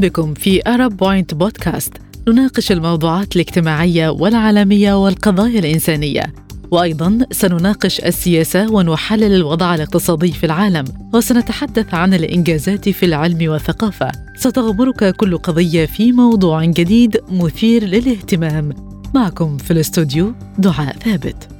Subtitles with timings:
[0.00, 1.92] بكم في أرب بوينت بودكاست
[2.28, 6.22] نناقش الموضوعات الاجتماعية والعالمية والقضايا الإنسانية.
[6.70, 10.84] وأيضا سنناقش السياسة ونحلل الوضع الاقتصادي في العالم
[11.14, 14.12] وسنتحدث عن الإنجازات في العلم والثقافة.
[14.36, 18.72] ستغمرك كل قضية في موضوع جديد مثير للاهتمام.
[19.14, 21.57] معكم في الاستوديو دعاء ثابت.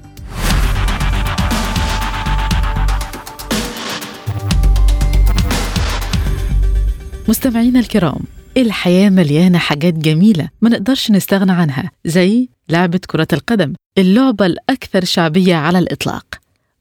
[7.28, 8.18] مستمعينا الكرام
[8.56, 15.54] الحياة مليانة حاجات جميلة ما نقدرش نستغنى عنها زي لعبة كرة القدم اللعبة الأكثر شعبية
[15.54, 16.24] على الإطلاق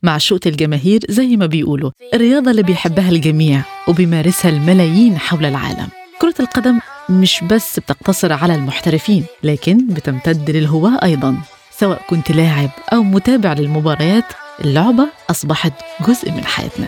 [0.03, 5.87] معشوقة الجماهير زي ما بيقولوا الرياضة اللي بيحبها الجميع وبيمارسها الملايين حول العالم.
[6.21, 6.79] كرة القدم
[7.09, 11.37] مش بس بتقتصر على المحترفين لكن بتمتد للهواة أيضا
[11.79, 14.25] سواء كنت لاعب أو متابع للمباريات
[14.65, 15.73] اللعبة أصبحت
[16.07, 16.87] جزء من حياتنا.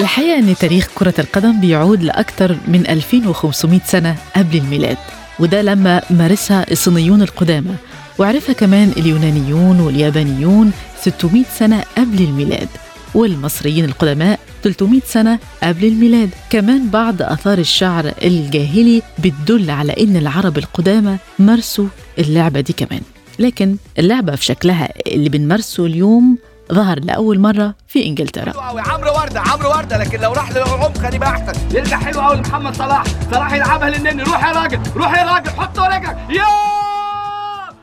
[0.00, 4.96] الحقيقة أن تاريخ كرة القدم بيعود لأكثر من 2500 سنة قبل الميلاد
[5.38, 7.74] وده لما مارسها الصينيون القدامى
[8.18, 12.68] وعرفها كمان اليونانيون واليابانيون 600 سنة قبل الميلاد
[13.14, 16.30] والمصريين القدماء 300 سنة قبل الميلاد.
[16.50, 21.86] كمان بعض أثار الشعر الجاهلي بتدل على إن العرب القدامى مارسوا
[22.18, 23.00] اللعبة دي كمان.
[23.38, 26.38] لكن اللعبة في شكلها اللي بنمارسه اليوم
[26.72, 28.52] ظهر لأول مرة في إنجلترا.
[28.60, 29.98] عمرو وردة عمرو وردة.
[29.98, 31.76] لكن لو راح للعمق هيبقى أحسن.
[31.76, 33.04] يرجع حلو قوي لمحمد صلاح.
[33.32, 34.22] صلاح يلعبها للنني.
[34.22, 35.50] روح يا راجل روح يا راجل.
[35.50, 36.44] حط رجلك يا!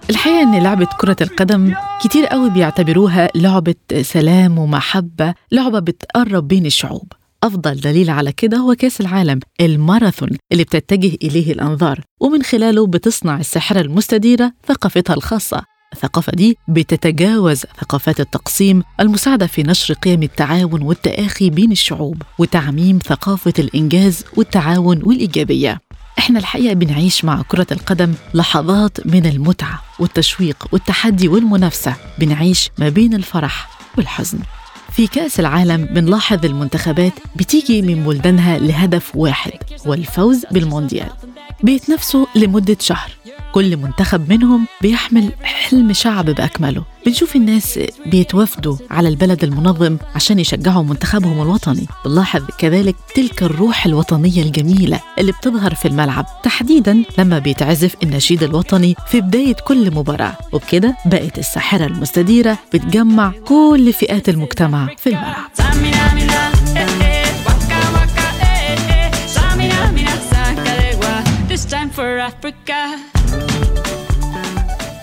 [0.10, 1.74] الحقيقة إن لعبة كرة القدم
[2.04, 7.14] كتير قوي بيعتبروها لعبة سلام ومحبة لعبة بتقرب بين الشعوب.
[7.44, 13.40] أفضل دليل على كده هو كأس العالم الماراثون اللي بتتجه إليه الأنظار ومن خلاله بتصنع
[13.40, 15.71] الساحرة المستديرة ثقافتها الخاصة.
[15.94, 23.54] الثقافة دي بتتجاوز ثقافات التقسيم المساعدة في نشر قيم التعاون والتآخي بين الشعوب وتعميم ثقافة
[23.60, 25.82] الإنجاز والتعاون والإيجابية.
[26.20, 31.96] إحنا الحقيقة بنعيش مع كرة القدم لحظات من المتعة والتشويق والتحدي والمنافسة.
[32.20, 34.40] بنعيش ما بين الفرح والحزن.
[34.92, 39.52] في كأس العالم بنلاحظ المنتخبات بتيجي من بلدانها لهدف واحد
[39.86, 41.10] والفوز بالمونديال.
[41.64, 43.12] بيتنافسوا لمدة شهر.
[43.52, 46.84] كل منتخب منهم بيحمل حلم شعب بأكمله.
[47.06, 51.88] بنشوف الناس بيتوافدوا على البلد المنظم عشان يشجعوا منتخبهم الوطني.
[52.06, 56.26] بنلاحظ كذلك تلك الروح الوطنية الجميلة اللي بتظهر في الملعب.
[56.44, 60.38] تحديدا لما بيتعزف النشيد الوطني في بداية كل مباراة.
[60.52, 65.52] وبكده بقت الساحرة المستديرة بتجمع كل فئات المجتمع في الملعب.
[71.72, 72.82] Time for Africa.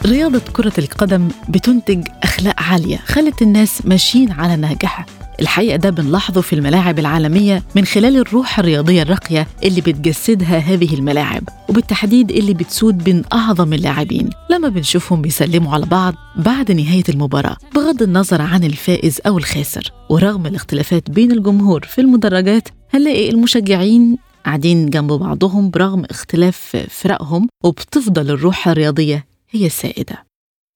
[0.07, 5.07] رياضة كرة القدم بتنتج أخلاق عالية خلت الناس ماشيين على نهجها
[5.41, 11.43] الحقيقة ده بنلاحظه في الملاعب العالمية من خلال الروح الرياضية الراقية اللي بتجسدها هذه الملاعب
[11.69, 14.31] وبالتحديد اللي بتسود بين أعظم اللاعبين.
[14.51, 19.93] لما بنشوفهم بيسلموا على بعض بعد نهاية المباراة بغض النظر عن الفائز أو الخاسر.
[20.11, 24.19] ورغم الاختلافات بين الجمهور في المدرجات هنلاقي المشجعين
[24.49, 30.25] قاعدين جنب بعضهم برغم اختلاف فرقهم وبتفضل الروح الرياضية هي السائدة.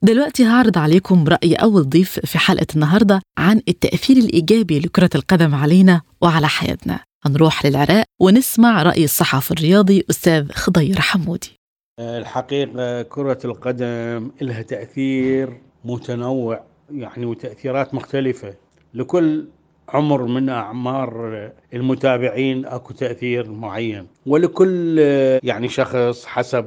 [0.03, 6.01] دلوقتي هعرض عليكم رأي أول ضيف في حلقة النهاردة عن التأثير الإيجابي لكرة القدم علينا
[6.21, 6.99] وعلى حياتنا.
[7.25, 11.51] هنروح للعراق ونسمع رأي الصحفي الرياضي أستاذ خضير حمودي.
[11.99, 18.53] الحقيقة كرة القدم لها تأثير متنوع يعني وتأثيرات مختلفة
[18.93, 19.47] لكل
[19.89, 24.07] عمر من أعمار المتابعين أكو تأثير معين.
[24.25, 24.99] ولكل
[25.43, 26.65] يعني شخص حسب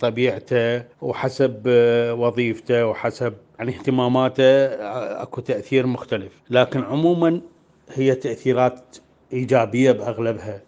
[0.00, 1.62] طبيعته وحسب
[2.18, 4.66] وظيفته وحسب يعني اهتماماته
[5.22, 6.32] أكو تأثير مختلف.
[6.50, 7.40] لكن عموما
[7.94, 8.96] هي تأثيرات
[9.32, 10.60] إيجابية بأغلبها.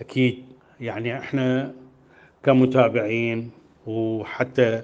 [0.00, 0.44] أكيد
[0.80, 1.72] يعني إحنا
[2.42, 3.50] كمتابعين
[3.86, 4.82] وحتى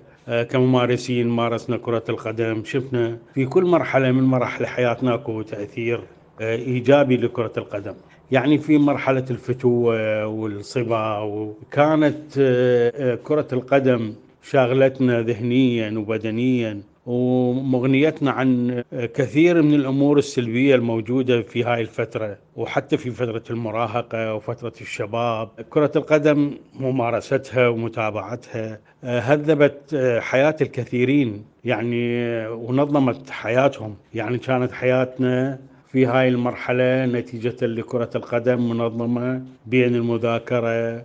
[0.51, 6.01] كممارسين مارسنا كرة القدم شفنا في كل مرحلة من مراحل حياتنا أكو تأثير
[6.41, 7.95] إيجابي لكرة القدم.
[8.31, 19.63] يعني في مرحلة الفتوة والصبا وكانت آه، كرة القدم شاغلتنا ذهنيا وبدنيا ومغنيتنا عن كثير
[19.63, 26.51] من الأمور السلبية الموجودة في هاي الفترة وحتى في فترة المراهقة وفترة الشباب، كرة القدم
[26.75, 35.59] ممارستها ومتابعتها آه، هذبت آه، حياة الكثيرين يعني ونظمت حياتهم، يعني كانت حياتنا
[35.93, 41.03] في هاي المرحلة نتيجة لكرة القدم منظمة بين المذاكرة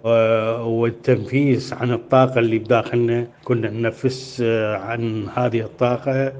[0.67, 3.27] والتنفيس عن الطاقة اللي بداخلنا.
[3.43, 4.41] كنا ننفس
[4.81, 6.33] عن هذه الطاقة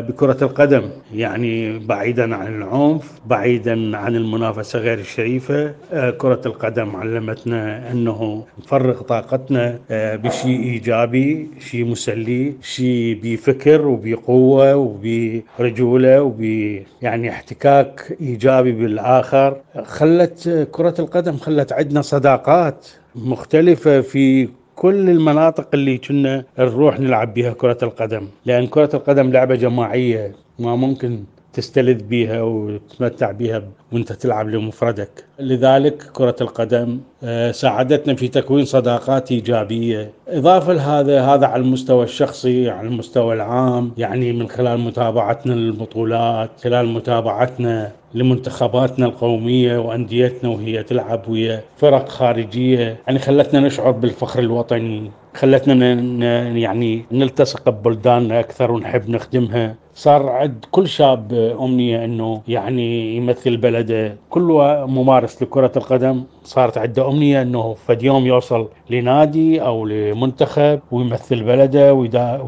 [0.00, 0.82] بكرة القدم.
[1.14, 5.74] يعني بعيدا عن العنف بعيدا عن المنافسة غير الشريفة.
[6.18, 16.42] كرة القدم علمتنا أنه نفرغ طاقتنا بشيء إيجابي شيء مسلي شيء بفكر وبقوة وبرجولة وب
[17.02, 17.83] يعني احتكاك
[18.20, 19.60] إيجابي بالآخر.
[19.84, 27.52] خلت كرة القدم خلت عندنا صداقات مختلفة في كل المناطق اللي كنا نروح نلعب بها
[27.52, 28.28] كرة القدم.
[28.46, 33.62] لأن كرة القدم لعبة جماعية ما ممكن تستلذ بها وتتمتع بها
[33.92, 35.24] وانت تلعب لمفردك.
[35.38, 37.00] لذلك كرة القدم
[37.50, 40.10] ساعدتنا في تكوين صداقات إيجابية.
[40.28, 46.88] إضافة لهذا هذا على المستوى الشخصي على المستوى العام يعني من خلال متابعتنا للبطولات خلال
[46.88, 52.96] متابعتنا لمنتخباتنا القومية وأنديتنا وهي تلعب ويا فرق خارجية.
[53.06, 55.10] يعني خلتنا نشعر بالفخر الوطني.
[55.34, 55.94] خلتنا
[56.58, 59.74] يعني نلتصق ببلداننا أكثر ونحب نخدمها.
[59.94, 64.16] صار عند كل شاب أمنية أنه يعني يمثل بلده.
[64.30, 64.42] كل
[64.88, 71.94] ممارس لكرة القدم صارت عنده أمنية أنه فد يوم يوصل لنادي أو لمنتخب ويمثل بلده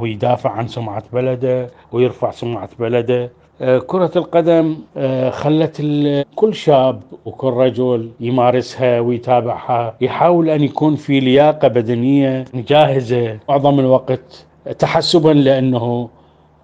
[0.01, 3.31] ويدافع عن سمعة بلده ويرفع سمعة بلده.
[3.61, 4.77] كرة القدم
[5.31, 5.83] خلت
[6.37, 14.47] كل شاب وكل رجل يمارسها ويتابعها يحاول أن يكون في لياقة بدنية جاهزة معظم الوقت
[14.79, 16.09] تحسبا لأنه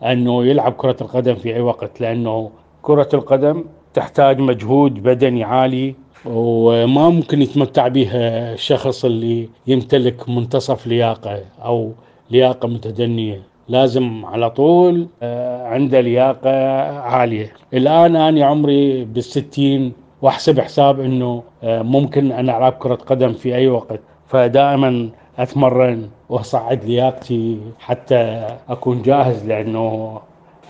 [0.02, 2.50] أنه يلعب كرة القدم في أي وقت لأنه
[2.82, 3.64] كرة القدم
[3.94, 5.94] تحتاج مجهود بدني عالي
[6.26, 11.92] وما ممكن يتمتع بها الشخص اللي يمتلك منتصف لياقة أو
[12.30, 13.42] لياقة متدنية.
[13.68, 15.08] لازم على طول
[15.62, 16.50] عنده لياقة
[17.00, 17.52] عالية.
[17.74, 19.92] الآن أنا عمري بالستين
[20.22, 24.00] وأحسب حساب أنه ممكن أن ألعب كرة قدم في أي وقت.
[24.28, 30.20] فدائما أتمرن وأصعد لياقتي حتى أكون جاهز لأنه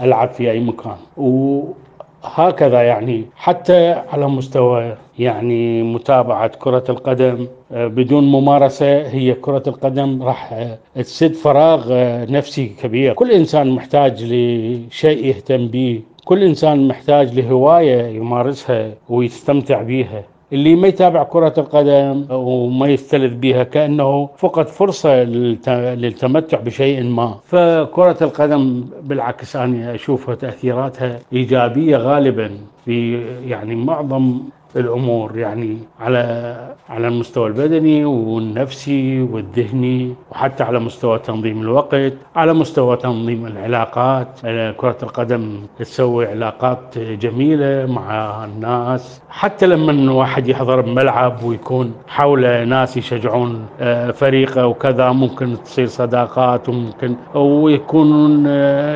[0.01, 0.97] ألعب في أي مكان.
[1.17, 10.69] وهكذا يعني حتى على مستوى يعني متابعة كرة القدم بدون ممارسة هي كرة القدم راح
[10.95, 11.93] تسد فراغ
[12.31, 13.13] نفسي كبير.
[13.13, 20.23] كل إنسان محتاج لشيء يهتم به كل إنسان محتاج لهواية يمارسها ويستمتع بيها.
[20.53, 25.23] اللي ما يتابع كرة القدم وما يستلذ بها كأنه فقد فرصة
[25.95, 27.39] للتمتع بشيء ما.
[27.45, 32.51] فكرة القدم بالعكس أنا أشوفها تأثيراتها إيجابية غالبا
[32.85, 34.39] في يعني معظم
[34.77, 36.57] الأمور يعني على
[36.89, 44.29] على المستوى البدني والنفسي والذهني وحتى على مستوى تنظيم الوقت على مستوى تنظيم العلاقات.
[44.77, 49.21] كرة القدم تسوي علاقات جميلة مع الناس.
[49.31, 53.67] حتى لما الواحد يحضر بملعب ويكون حوله ناس يشجعون
[54.15, 58.47] فريقه وكذا ممكن تصير صداقات وممكن ويكونون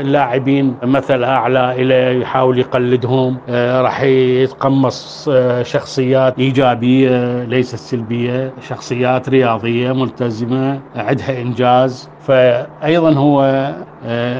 [0.02, 3.36] لاعبين مثل اعلى اليه يحاول يقلدهم
[3.80, 5.28] راح يتقمص
[5.66, 13.72] شخصيات إيجابية ليست سلبية، شخصيات رياضية ملتزمة عندها إنجاز، فايضا هو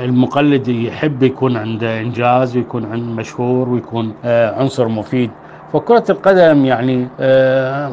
[0.05, 5.31] المقلد يحب يكون عنده إنجاز ويكون عنده مشهور ويكون عنصر مفيد،
[5.73, 7.09] فكرة القدم يعني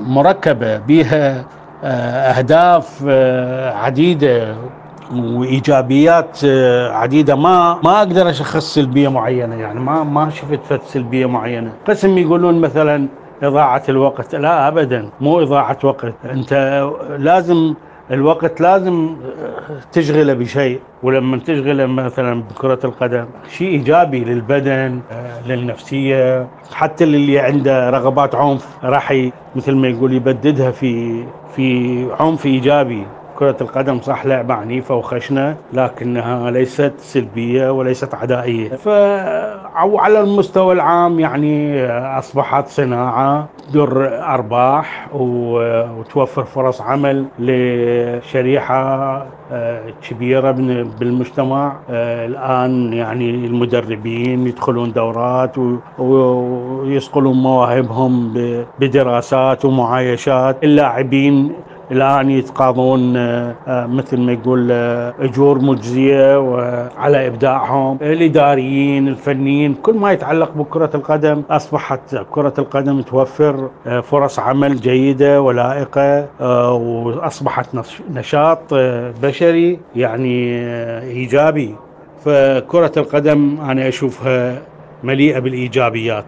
[0.08, 1.46] مركبة بها
[1.84, 3.04] أهداف
[3.76, 4.56] عديدة
[5.16, 6.40] وإيجابيات
[6.92, 7.36] عديدة.
[7.36, 11.72] ما ما أقدر أشخص سلبية معينة يعني ما ما شفت فت سلبية معينة.
[11.88, 13.08] قسم يقولون مثلا
[13.44, 14.36] إضاعة الوقت.
[14.36, 16.14] لا ابدا مو إضاعة وقت.
[16.26, 16.54] أنت
[17.20, 17.74] لازم
[18.12, 19.16] الوقت لازم
[19.92, 20.80] تشغله بشيء.
[21.04, 25.00] ولما تشغله مثلا بكرة القدم شيء إيجابي للبدن
[25.48, 26.48] للنفسية.
[26.74, 31.24] حتى اللي عنده رغبات عنف راح مثل ما يقول يبددها في
[31.56, 33.06] في عنف إيجابي.
[33.44, 38.70] كرة القدم صح لعبة عنيفة وخشنة لكنها ليست سلبية وليست عدائية.
[38.70, 41.86] فعلى المستوى العام يعني
[42.20, 49.26] أصبحت صناعة تدر أرباح وتوفر فرص عمل لشريحة
[50.10, 50.52] كبيرة
[51.00, 51.76] بالمجتمع.
[51.90, 55.56] الآن يعني المدربين يدخلون دورات
[56.00, 58.34] ويصقلون مواهبهم
[58.80, 60.64] بدراسات ومعايشات.
[60.64, 61.54] اللاعبين
[61.92, 63.14] الآن يتقاضون
[63.68, 64.72] مثل ما يقول
[65.20, 67.98] أجور مجزية وعلى إبداعهم.
[68.02, 73.70] الإداريين الفنيين كل ما يتعلق بكرة القدم أصبحت كرة القدم توفر
[74.04, 76.28] فرص عمل جيدة ولائقة
[76.74, 77.70] وأصبحت
[78.10, 78.74] نشاط
[79.24, 80.60] بشري يعني
[81.02, 81.76] إيجابي.
[82.26, 84.62] فكرة القدم أنا أشوفها
[85.04, 86.26] مليئة بالإيجابيات.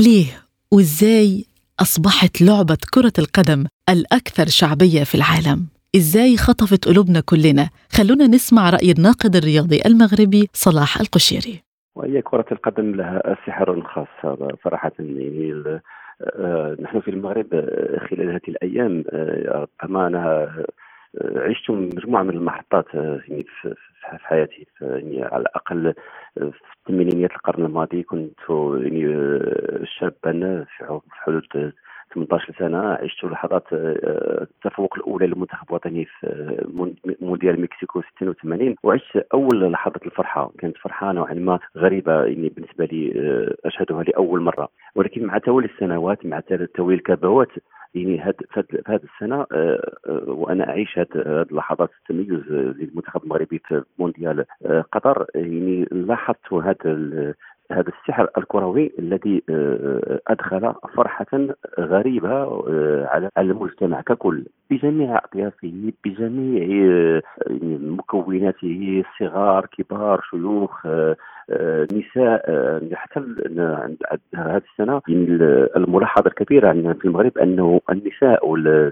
[0.00, 0.26] ليه؟
[0.72, 1.44] وإزاي
[1.80, 5.58] أصبحت لعبة كرة القدم الأكثر شعبية في العالم.
[5.96, 11.62] إزاي خطفت قلوبنا كلنا؟ خلونا نسمع رأي الناقد الرياضي المغربي صلاح القشيري.
[11.96, 14.92] وهي كرة القدم لها سحر خاص صراحة.
[14.98, 15.80] يعني
[16.20, 17.48] آه، نحن في المغرب
[18.10, 19.04] خلال هذه الأيام
[19.82, 20.64] ربما آه، أنا
[21.36, 25.94] عشت مجموعة من المحطات يعني في حياتي يعني على الأقل
[26.38, 28.40] في الثمانينيات القرن الماضي كنت
[28.82, 29.04] يعني
[29.98, 31.72] شابا في حدود
[32.14, 39.16] 18 سنة عشت لحظات آه، التفوق الأولى للمنتخب الوطني في آه، مونديال مكسيكو 86 وعشت
[39.34, 40.52] أول لحظة الفرحة.
[40.58, 44.68] كانت فرحة نوعا ما غريبة يعني بالنسبة لي آه، أشهدها لأول مرة.
[44.94, 46.40] ولكن مع تولي السنوات مع
[46.74, 47.48] تولي الكبوات
[47.94, 49.46] يعني هاد في هذه السنة
[50.26, 51.06] وأنا أعيش هذه
[51.50, 54.44] اللحظات التميز للمنتخب المغربي في مونديال
[54.92, 55.26] قطر.
[55.34, 57.34] يعني لاحظت هذا
[57.72, 61.26] هذا السحر الكروي الذي آه، أدخل فرحة
[61.78, 67.22] غريبة آه، على المجتمع ككل بجميع أطيافه بجميع آه،
[67.80, 70.86] مكوناته صغار كبار شيوخ
[71.92, 72.40] نساء
[72.94, 73.20] حتى
[73.58, 73.96] عند
[74.34, 75.26] هذه السنة يعني
[75.76, 78.48] الملاحظة الكبيرة عندنا في المغرب أنه النساء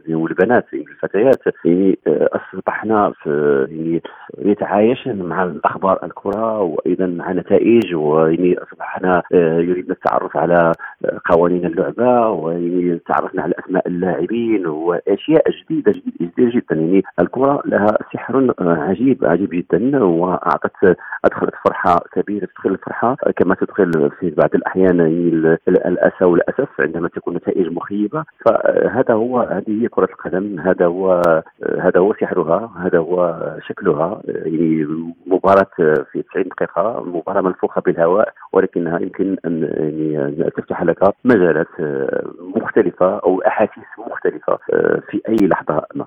[0.09, 4.03] والبنات الفتيات يعني اصبحنا يعني
[4.39, 10.73] يتعايشن مع الأخبار الكره وأيضا مع نتائج ويعني اصبحنا آه، يريدنا التعرف على
[11.05, 16.77] آه، قوانين اللعبة وتعرفنا على أسماء اللاعبين وأشياء جديدة جديدة جدا.
[16.77, 23.55] يعني الكرة لها سحر آه، عجيب عجيب جدا وأعطت أدخلت فرحة كبيرة تدخل الفرحة كما
[23.55, 29.89] تدخل في بعض الأحيان يعني الأسى والأسف عندما تكون نتائج مخيبة فهذا هو هذه هي
[29.89, 31.23] كرة القدم هذا هو
[31.81, 34.87] هذا هو سحرها هذا هو شكلها يعني
[35.27, 35.71] مباراة
[36.13, 39.63] في 90 دقيقة مباراة منفوخة بالهواء ولكنها يمكن أن
[40.13, 46.07] يعني تفتح لك مجالات آه، مختلفة أو أحاسيس مختلفة آه، في أي لحظة ما.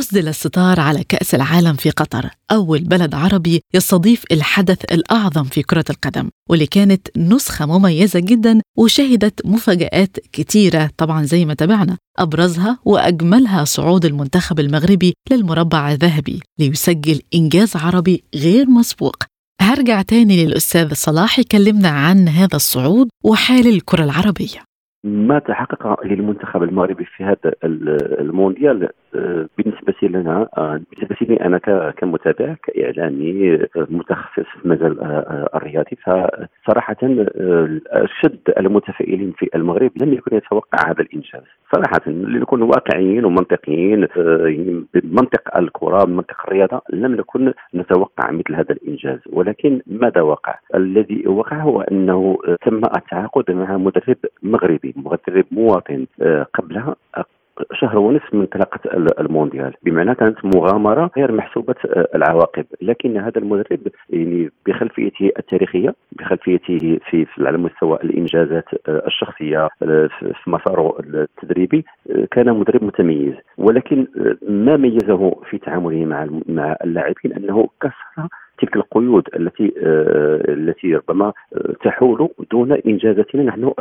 [0.00, 5.84] أسدل الستار على كأس العالم في قطر أول بلد عربي يستضيف الحدث الأعظم في كرة
[5.90, 13.64] القدم واللي كانت نسخة مميزة جدا وشهدت مفاجآت كتيرة طبعا زي ما تابعنا أبرزها وأجملها
[13.64, 19.16] صعود المنتخب المغربي للمربع الذهبي ليسجل إنجاز عربي غير مسبوق.
[19.60, 24.69] هرجع تاني للأستاذ صلاح يكلمنا عن هذا الصعود وحال الكرة العربية.
[25.04, 28.88] ما تحقق للمنتخب المغربي في هذا المونديال.
[29.14, 31.58] آه، بالنسبة لنا آه، بالنسبة لي أنا
[31.90, 36.96] كمتابع كإعلامي متخصص في المجال آه، الرياضي فصراحة
[38.20, 41.42] شد المتفائلين في المغرب لم يكن يتوقع هذا الإنجاز.
[41.74, 44.06] صراحة لنكون واقعيين ومنطقيين
[44.94, 49.18] بمنطق الكرة بمنطق الرياضة لم نكن نتوقع مثل هذا الإنجاز.
[49.32, 54.89] ولكن ماذا وقع؟ الذي وقع هو أنه تم التعاقد مع مدرب مغربي.
[54.96, 56.06] مدرب مواطن
[56.54, 56.96] قبلها
[57.72, 58.80] شهر ونصف من انطلاقة
[59.20, 59.74] المونديال.
[59.82, 62.66] بمعنى كانت مغامرة غير محسوبة آه، العواقب.
[62.82, 63.80] لكن هذا المدرب
[64.10, 70.08] يعني بخلفيته التاريخية بخلفيته في على مستوى الإنجازات آه، الشخصية آه،
[70.44, 71.84] في مساره التدريبي
[72.30, 73.34] كان مدرب متميز.
[73.58, 74.06] ولكن
[74.48, 78.28] ما ميزه في تعامله مع مع اللاعبين أنه كسر
[78.60, 79.72] تلك القيود التي
[80.48, 81.32] التي ربما
[81.84, 83.72] تحول دون انجازاتنا نحن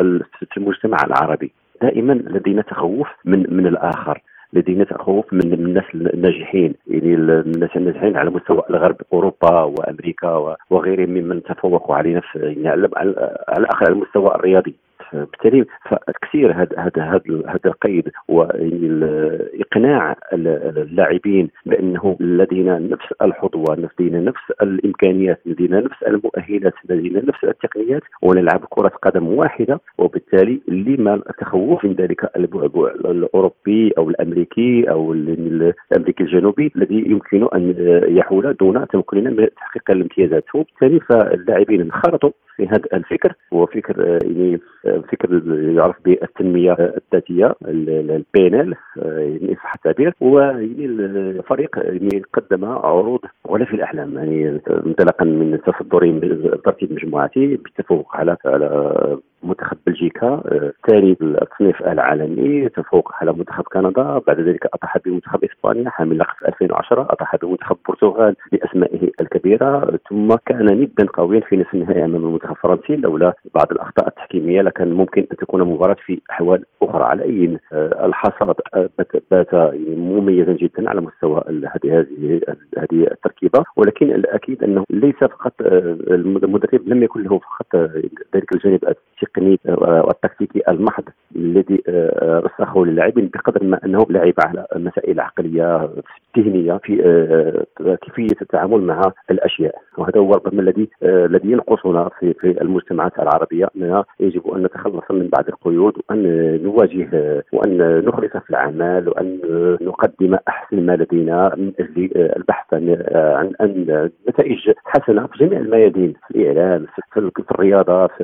[0.52, 1.52] في المجتمع العربي.
[1.82, 4.22] دائما لدينا تخوف من من الآخر.
[4.54, 11.44] لدينا تخوف من الناس الناجحين يعني الناس الناجحين على مستوى الغرب أوروبا وأمريكا وغيرهم ممن
[11.44, 12.88] تفوقوا علينا في يعني على
[13.58, 14.76] الأخر على المستوى الرياضي.
[15.14, 25.40] بالتالي فتكسير هذا هذا هذا القيد واقناع اللاعبين بأنه لدينا نفس الحظوه لدينا نفس الإمكانيات
[25.46, 29.80] لدينا نفس المؤهلات لدينا نفس التقنيات ونلعب كرة قدم واحدة.
[29.98, 37.76] وبالتالي لما التخوف من ذلك البعبع الأوروبي أو الأمريكي أو الأمريكي الجنوبي الذي يمكن أن
[38.08, 40.44] يحول دون تمكننا من تحقيق الامتيازات.
[40.56, 43.34] وبالتالي فاللاعبين انخرطوا في هذا الفكر.
[43.54, 44.60] هو فكر يعني
[45.12, 53.20] فكر يعرف بالتنمية الذاتية البي ان ال يعني صح التعبير ويعني الفريق يعني قدم عروض
[53.46, 56.20] ولا في الأحلام يعني انطلاقا من تصدرهم
[56.66, 60.44] ترتيب مجموعتي بالتفوق على على منتخب بلجيكا
[60.88, 67.02] ثاني التصنيف العالمي تفوق على منتخب كندا بعد ذلك اطاح بمنتخب إسبانيا حامل لقب 2010
[67.02, 72.96] اطاح بمنتخب البرتغال باسمائه الكبيرة ثم كان ندا قويا في نصف النهائي أمام المنتخب الفرنسي
[72.96, 77.04] لولا بعض الأخطاء التحكيمية لكان ممكن أن تكون مباراة في أحوال أخرى.
[77.04, 78.56] على أي الحصاد
[79.32, 79.54] بات
[79.98, 82.06] مميزا جدا على مستوى هذه
[82.78, 87.76] هذه التركيبة ولكن الأكيد أنه ليس فقط المدرب لم يكن له فقط
[88.36, 88.86] ذلك الجانب
[89.38, 91.04] التقني والتكتيكي المحض
[91.36, 91.84] الذي
[92.20, 95.90] رسخه للاعبين بقدر ما انه لعب على مسائل عقلية
[96.38, 96.96] ذهنيه في
[98.02, 99.76] كيفية التعامل مع الأشياء.
[99.98, 103.68] وهذا هو ربما الذي الذي ينقصنا في في المجتمعات العربية.
[103.76, 106.24] اننا يجب أن نتخلص من بعض القيود وأن
[106.64, 107.10] نواجه
[107.54, 109.40] وأن نخلص في العمل وأن
[109.82, 116.36] نقدم أحسن ما لدينا من أجل البحث عن عن نتائج حسنة في جميع الميادين في
[116.36, 118.24] الإعلام في الرياضة في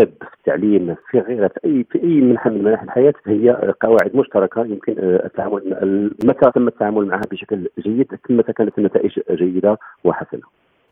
[0.00, 3.14] الطب في التعليم في غيرها في أي في أي منحى من مناحي الحياة.
[3.26, 7.22] هي قواعد مشتركة يمكن التعامل متى تم التعامل معها.
[7.30, 10.42] بشكل جيد متى كانت النتائج جيدة وحسنة.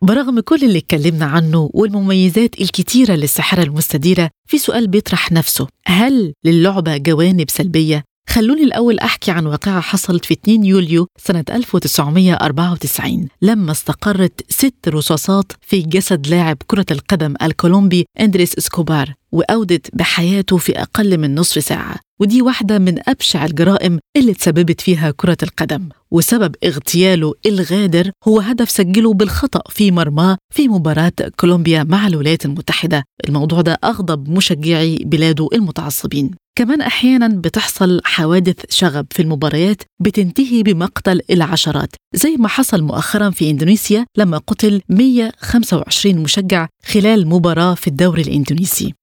[0.01, 5.67] برغم كل اللي اتكلمنا عنه والمميزات الكتيرة للساحرة المستديرة في سؤال بيطرح نفسه.
[5.87, 13.27] هل للعبة جوانب سلبية؟ خلوني الأول أحكي عن واقعة حصلت في 2 يوليو سنة 1994
[13.41, 19.13] لما استقرت ست رصاصات في جسد لاعب كرة القدم الكولومبي أندريس إسكوبار.
[19.35, 21.95] وأودت بحياته في أقل من نصف ساعة.
[22.19, 25.89] ودي واحدة من أبشع الجرائم اللي تسببت فيها كرة القدم.
[26.11, 33.03] وسبب اغتياله الغادر هو هدف سجله بالخطأ في مرماه في مباراة كولومبيا مع الولايات المتحدة.
[33.27, 36.31] الموضوع ده أغضب مشجعي بلاده المتعصبين.
[36.57, 43.49] كمان أحيانا بتحصل حوادث شغب في المباريات بتنتهي بمقتل العشرات زي ما حصل مؤخرا في
[43.49, 48.93] إندونيسيا لما قتل 125 مشجع خلال مباراة في الدوري الإندونيسي.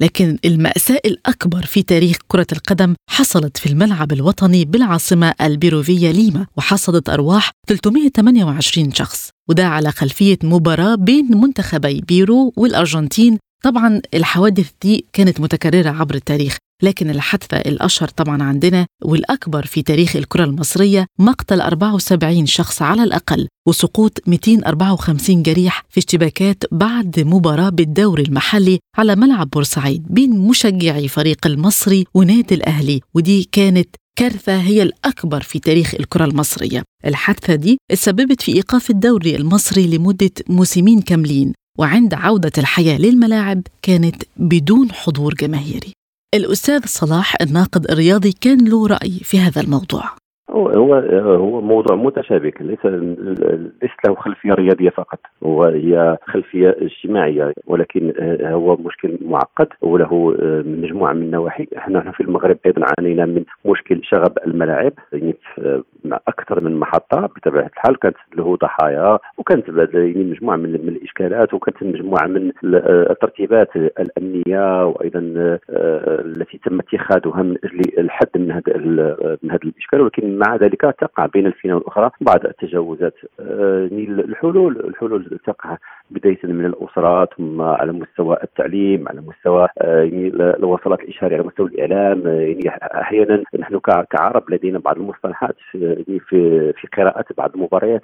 [0.00, 7.08] لكن المأساة الأكبر في تاريخ كرة القدم حصلت في الملعب الوطني بالعاصمة البيروفية ليما وحصدت
[7.08, 9.30] أرواح 328 شخص.
[9.48, 13.38] وده على خلفية مباراة بين منتخبي بيرو والأرجنتين.
[13.64, 16.56] طبعا الحوادث دي كانت متكررة عبر التاريخ.
[16.82, 23.48] لكن الحادثة الأشهر طبعا عندنا والأكبر في تاريخ الكرة المصرية مقتل 74 شخص على الأقل
[23.68, 31.46] وسقوط 254 جريح في اشتباكات بعد مباراة بالدوري المحلي على ملعب بورسعيد بين مشجعي فريق
[31.46, 36.82] المصري ونادي الأهلي ودي كانت كارثة هي الأكبر في تاريخ الكرة المصرية.
[37.06, 44.22] الحادثة دي تسببت في إيقاف الدوري المصري لمدة موسمين كاملين وعند عودة الحياة للملاعب كانت
[44.36, 45.92] بدون حضور جماهيري.
[46.36, 50.02] الأستاذ صلاح الناقد الرياضي كان له رأي في هذا الموضوع.
[50.50, 52.78] هو هو موضوع متشابك ليس
[53.82, 61.12] ليس له خلفية رياضيه فقط هو هي خلفية اجتماعية ولكن هو مشكل معقد وله مجموعة
[61.12, 61.66] من النواحي.
[61.76, 65.36] إحنا في المغرب أيضا عانينا من مشكل شغب الملاعب يعني
[66.28, 67.98] أكثر من محطة بطبيعة الحال.
[67.98, 75.20] كانت له ضحايا وكانت يعني مجموعة من, الإشكالات وكانت مجموعة من الترتيبات الأمنية وأيضا
[76.26, 78.76] التي تم اتخاذها من أجل الحد من هذا
[79.42, 80.00] من هذا الإشكال.
[80.00, 83.14] ولكن مع ذلك تقع بين الفينة والأخرى بعض التجاوزات.
[83.38, 85.76] يعني الحلول الحلول تقع
[86.10, 92.26] بداية من الاسره ثم على مستوى التعليم على مستوى يعني الوصلات الاشاريه على مستوى الإعلام
[92.26, 92.68] يعني
[93.00, 98.02] أحيانا نحن كعرب لدينا بعض المصطلحات يعني في في قراءة بعض المباريات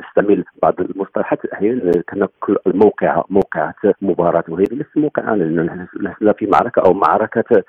[0.00, 6.92] نستعمل بعض المصطلحات أحيانا كل الموقعه موقعه مباراة وهي ليست موقعه لسنا في معركة أو
[6.92, 7.62] معركة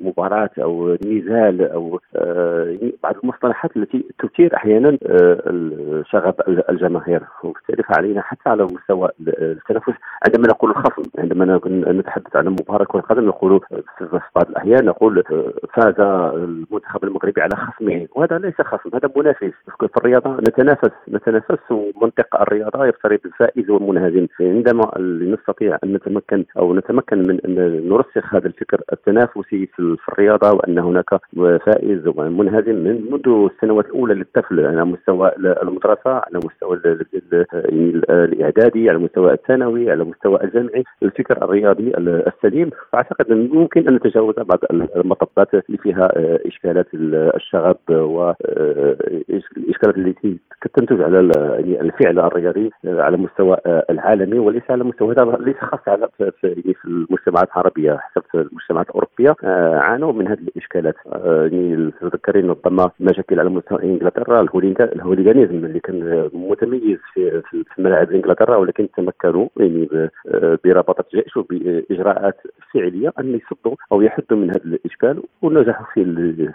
[0.00, 2.00] مباراه أو نزال أو
[3.02, 4.98] بعض المصطلحات التي تثير أحيانا
[6.10, 6.34] شغب
[6.68, 7.22] الجماهير.
[7.44, 9.92] وبالتالي فعلينا حتى على مستوى التنفس
[10.26, 11.60] عندما نقول الخصم عندما
[11.92, 13.60] نتحدث عن مباراة كرة القدم نقول
[13.98, 15.22] في بعض الأحيان نقول
[15.74, 19.52] فاز المنتخب المغربي على خصمه وهذا ليس خصم هذا منافس.
[19.78, 24.26] في الرياضة نتنافس نتنافس ومنطق الرياضة يفترض الفائز والمنهزم.
[24.40, 24.90] عندما
[25.32, 31.10] نستطيع أن نتمكن أو نتمكن من أن نرسخ هذا الفكر التنافسي في الرياضة وأن هناك
[31.66, 36.76] فائز ومنهزم من منذ السنوات الأولى للطفل على مستوى المدرسة على مستوى
[38.34, 42.70] الإعدادي على مستوى الثانوي على مستوى الجامعي الفكر الرياضي السليم.
[42.92, 44.58] فأعتقد أن ممكن أن نتجاوز بعض
[44.96, 46.08] المطبات اللي فيها
[46.46, 50.38] إشكالات الشغب والاشكالات التي
[50.74, 51.20] تنتج على
[51.80, 56.08] الفعل الرياضي على مستوى العالمي وليس على مستوى ليس خاص على
[56.40, 59.34] في المجتمعات العربية حسب المجتمعات الأوروبية.
[59.80, 60.94] عانوا من هذه الإشكالات.
[61.24, 64.40] يعني تذكرين ربما مشاكل على مستوى إنجلترا
[64.80, 69.88] الهوليغانيزم اللي كان متميز في في ملاعب إنجلترا ولكن تمكنوا يعني
[70.64, 72.40] برباطة جأش وبإجراءات
[72.74, 75.22] فعلية أن يصدوا أو يحدوا من هذا الإشكال.
[75.42, 76.04] ونجحوا في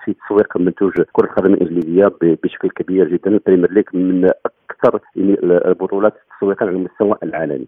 [0.06, 3.32] في تسويق منتوج كرة القدم الإنجليزية بشكل كبير جدا.
[3.32, 4.30] ال Premier League من
[4.72, 7.68] أكثر يعني البطولات تسويقا على المستوى العالمي.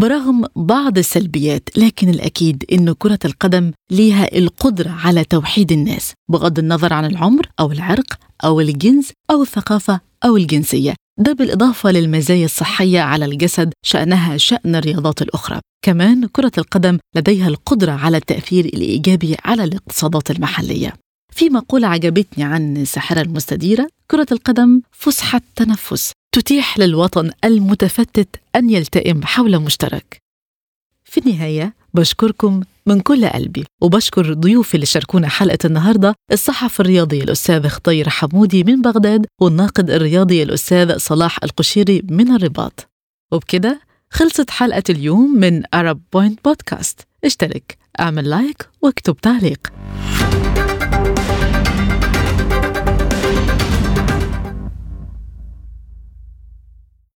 [0.00, 6.92] برغم بعض السلبيات لكن الأكيد أن كرة القدم ليها القدرة على توحيد الناس بغض النظر
[6.92, 8.10] عن العمر أو العرق
[8.44, 10.92] أو الجنس أو الثقافة أو الجنسية.
[11.18, 15.60] ده بالإضافة للمزايا الصحية على الجسد شأنها شأن الرياضات الأخرى.
[15.84, 20.92] كمان كرة القدم لديها القدرة على التأثير الإيجابي على الاقتصادات المحلية.
[21.32, 29.24] في مقولة عجبتني عن الساحرة المستديرة كرة القدم فسحة تنفس تتيح للوطن المتفتت أن يلتئم
[29.24, 30.18] حول مشترك.
[31.04, 33.64] في النهاية بشكركم من كل قلبي.
[33.80, 40.42] وبشكر ضيوفي اللي شاركونا حلقة النهاردة الصحفي الرياضي الأستاذ خطير حمودي من بغداد والناقد الرياضي
[40.42, 42.88] الأستاذ صلاح القشيري من الرباط.
[43.32, 49.72] وبكده خلصت حلقة اليوم من Arab Point بودكاست اشترك اعمل لايك واكتب تعليق.